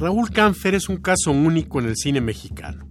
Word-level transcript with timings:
Raúl 0.00 0.30
Cánfer 0.30 0.74
es 0.74 0.88
un 0.88 0.96
caso 0.96 1.30
único 1.30 1.78
en 1.78 1.84
el 1.84 1.94
cine 1.94 2.22
mexicano. 2.22 2.88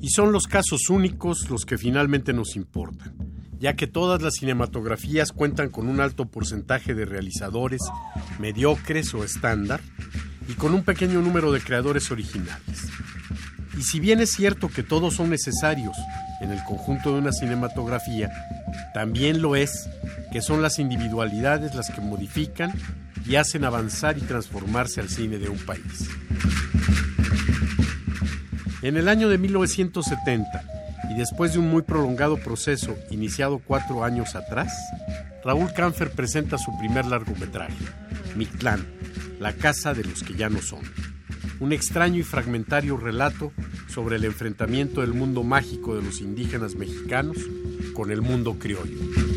Y 0.00 0.10
son 0.10 0.30
los 0.30 0.46
casos 0.46 0.88
únicos 0.90 1.50
los 1.50 1.64
que 1.64 1.76
finalmente 1.76 2.32
nos 2.32 2.54
importan, 2.54 3.16
ya 3.58 3.74
que 3.74 3.88
todas 3.88 4.22
las 4.22 4.34
cinematografías 4.34 5.32
cuentan 5.32 5.70
con 5.70 5.88
un 5.88 5.98
alto 6.00 6.30
porcentaje 6.30 6.94
de 6.94 7.04
realizadores 7.04 7.80
mediocres 8.38 9.12
o 9.14 9.24
estándar 9.24 9.80
y 10.48 10.52
con 10.52 10.72
un 10.72 10.84
pequeño 10.84 11.20
número 11.20 11.50
de 11.50 11.60
creadores 11.60 12.12
originales. 12.12 12.90
Y 13.76 13.82
si 13.82 13.98
bien 13.98 14.20
es 14.20 14.30
cierto 14.30 14.68
que 14.68 14.84
todos 14.84 15.14
son 15.14 15.30
necesarios 15.30 15.96
en 16.40 16.52
el 16.52 16.62
conjunto 16.62 17.12
de 17.12 17.18
una 17.18 17.32
cinematografía, 17.32 18.30
también 18.94 19.42
lo 19.42 19.56
es 19.56 19.88
que 20.30 20.42
son 20.42 20.62
las 20.62 20.78
individualidades 20.78 21.74
las 21.74 21.90
que 21.90 22.00
modifican 22.00 22.72
y 23.26 23.36
hacen 23.36 23.64
avanzar 23.64 24.18
y 24.18 24.22
transformarse 24.22 25.00
al 25.00 25.08
cine 25.08 25.38
de 25.38 25.48
un 25.48 25.58
país. 25.58 26.08
En 28.82 28.96
el 28.96 29.08
año 29.08 29.28
de 29.28 29.38
1970, 29.38 30.46
y 31.10 31.18
después 31.18 31.52
de 31.52 31.58
un 31.58 31.68
muy 31.68 31.82
prolongado 31.82 32.36
proceso 32.36 32.96
iniciado 33.10 33.58
cuatro 33.58 34.04
años 34.04 34.34
atrás, 34.36 34.72
Raúl 35.44 35.72
Cánfer 35.72 36.10
presenta 36.10 36.58
su 36.58 36.76
primer 36.78 37.06
largometraje, 37.06 37.84
Mictlán, 38.36 38.86
la 39.40 39.52
casa 39.52 39.94
de 39.94 40.04
los 40.04 40.22
que 40.22 40.34
ya 40.34 40.48
no 40.48 40.60
son. 40.60 40.80
Un 41.58 41.72
extraño 41.72 42.20
y 42.20 42.22
fragmentario 42.22 42.96
relato 42.96 43.52
sobre 43.88 44.16
el 44.16 44.24
enfrentamiento 44.24 45.00
del 45.00 45.14
mundo 45.14 45.42
mágico 45.42 45.96
de 45.96 46.02
los 46.02 46.20
indígenas 46.20 46.74
mexicanos 46.74 47.38
con 47.94 48.10
el 48.10 48.20
mundo 48.20 48.58
criollo. 48.58 49.35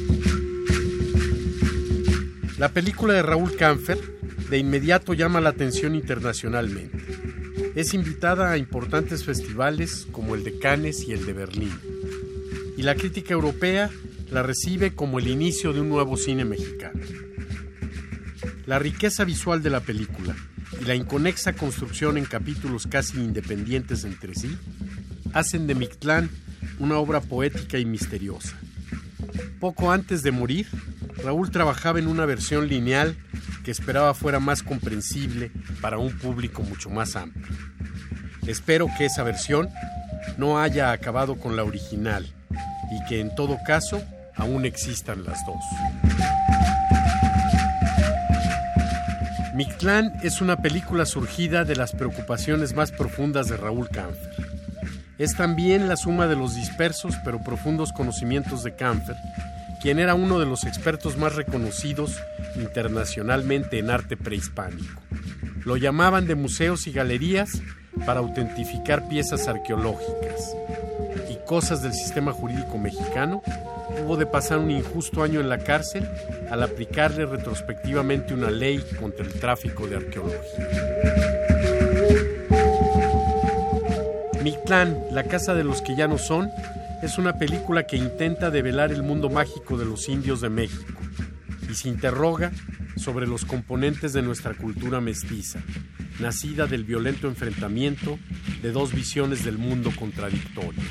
La 2.59 2.67
película 2.67 3.13
de 3.13 3.21
Raúl 3.21 3.55
Cánfer 3.55 3.97
de 4.49 4.57
inmediato 4.57 5.13
llama 5.13 5.39
la 5.39 5.47
atención 5.47 5.95
internacionalmente. 5.95 6.97
Es 7.73 7.93
invitada 7.93 8.51
a 8.51 8.57
importantes 8.57 9.23
festivales 9.23 10.05
como 10.11 10.35
el 10.35 10.43
de 10.43 10.59
Cannes 10.59 11.07
y 11.07 11.13
el 11.13 11.25
de 11.25 11.31
Berlín. 11.31 11.71
Y 12.75 12.81
la 12.81 12.95
crítica 12.95 13.33
europea 13.33 13.89
la 14.29 14.43
recibe 14.43 14.93
como 14.93 15.19
el 15.19 15.29
inicio 15.29 15.71
de 15.71 15.79
un 15.79 15.87
nuevo 15.87 16.17
cine 16.17 16.43
mexicano. 16.43 16.99
La 18.65 18.77
riqueza 18.77 19.23
visual 19.23 19.63
de 19.63 19.69
la 19.69 19.79
película 19.79 20.35
y 20.81 20.83
la 20.83 20.95
inconexa 20.95 21.53
construcción 21.53 22.17
en 22.17 22.25
capítulos 22.25 22.87
casi 22.87 23.19
independientes 23.19 24.03
entre 24.03 24.35
sí 24.35 24.57
hacen 25.31 25.65
de 25.65 25.75
Mictlán 25.75 26.29
una 26.77 26.97
obra 26.97 27.21
poética 27.21 27.79
y 27.79 27.85
misteriosa. 27.85 28.57
Poco 29.61 29.93
antes 29.93 30.23
de 30.23 30.31
morir, 30.31 30.67
Raúl 31.23 31.51
trabajaba 31.51 31.99
en 31.99 32.07
una 32.07 32.25
versión 32.25 32.67
lineal 32.67 33.17
que 33.63 33.71
esperaba 33.71 34.13
fuera 34.13 34.39
más 34.39 34.63
comprensible 34.63 35.51
para 35.81 35.97
un 35.97 36.17
público 36.17 36.63
mucho 36.63 36.89
más 36.89 37.15
amplio. 37.15 37.47
Espero 38.47 38.87
que 38.97 39.05
esa 39.05 39.23
versión 39.23 39.69
no 40.37 40.59
haya 40.59 40.91
acabado 40.91 41.35
con 41.35 41.55
la 41.55 41.63
original 41.63 42.33
y 42.91 43.07
que 43.07 43.19
en 43.19 43.35
todo 43.35 43.57
caso 43.65 44.01
aún 44.35 44.65
existan 44.65 45.23
las 45.23 45.39
dos. 45.45 45.63
Mictlán 49.53 50.13
es 50.23 50.39
una 50.39 50.61
película 50.61 51.05
surgida 51.05 51.65
de 51.65 51.75
las 51.75 51.91
preocupaciones 51.91 52.73
más 52.73 52.91
profundas 52.91 53.49
de 53.49 53.57
Raúl 53.57 53.89
Cánfer. 53.89 54.31
Es 55.17 55.35
también 55.35 55.89
la 55.89 55.97
suma 55.97 56.27
de 56.27 56.37
los 56.37 56.55
dispersos 56.55 57.15
pero 57.25 57.43
profundos 57.43 57.91
conocimientos 57.91 58.63
de 58.63 58.73
Cánfer, 58.75 59.17
quien 59.81 59.99
era 59.99 60.15
uno 60.15 60.39
de 60.39 60.45
los 60.45 60.63
expertos 60.65 61.17
más 61.17 61.35
reconocidos 61.35 62.17
internacionalmente 62.55 63.79
en 63.79 63.89
arte 63.89 64.17
prehispánico. 64.17 65.01
Lo 65.65 65.77
llamaban 65.77 66.27
de 66.27 66.35
museos 66.35 66.87
y 66.87 66.91
galerías 66.91 67.61
para 68.05 68.19
autentificar 68.19 69.07
piezas 69.07 69.47
arqueológicas 69.47 70.55
y 71.29 71.35
cosas 71.45 71.81
del 71.81 71.93
sistema 71.93 72.31
jurídico 72.31 72.77
mexicano, 72.77 73.41
hubo 74.03 74.17
de 74.17 74.25
pasar 74.25 74.59
un 74.59 74.71
injusto 74.71 75.23
año 75.23 75.39
en 75.39 75.49
la 75.49 75.59
cárcel 75.59 76.07
al 76.49 76.63
aplicarle 76.63 77.25
retrospectivamente 77.25 78.33
una 78.33 78.49
ley 78.49 78.83
contra 78.99 79.25
el 79.25 79.33
tráfico 79.33 79.87
de 79.87 79.97
arqueología. 79.97 80.67
Mictlán, 84.43 84.97
la 85.11 85.23
casa 85.23 85.53
de 85.53 85.63
los 85.63 85.81
que 85.81 85.95
ya 85.95 86.07
no 86.07 86.17
son, 86.17 86.49
es 87.01 87.17
una 87.17 87.37
película 87.37 87.87
que 87.87 87.95
intenta 87.95 88.49
develar 88.51 88.91
el 88.91 89.03
mundo 89.03 89.29
mágico 89.29 89.77
de 89.77 89.85
los 89.85 90.09
indios 90.09 90.41
de 90.41 90.49
México 90.49 91.01
y 91.69 91.73
se 91.73 91.87
interroga 91.87 92.51
sobre 92.97 93.25
los 93.25 93.45
componentes 93.45 94.11
de 94.11 94.21
nuestra 94.21 94.53
cultura 94.53 94.99
mestiza, 94.99 95.59
nacida 96.19 96.67
del 96.67 96.83
violento 96.83 97.27
enfrentamiento 97.27 98.19
de 98.61 98.71
dos 98.71 98.93
visiones 98.93 99.45
del 99.45 99.57
mundo 99.57 99.91
contradictorias. 99.97 100.85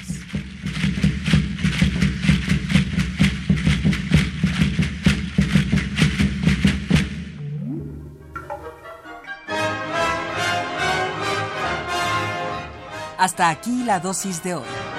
Hasta 13.18 13.50
aquí 13.50 13.82
la 13.84 13.98
dosis 13.98 14.42
de 14.44 14.54
hoy. 14.54 14.97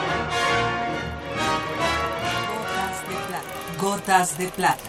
Gotas 3.80 4.38
de 4.38 4.48
plata. 4.48 4.89